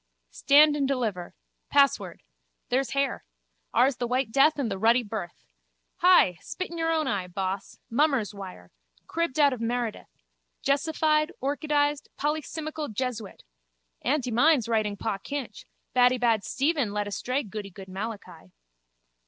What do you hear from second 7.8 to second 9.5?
Mummer's wire. Cribbed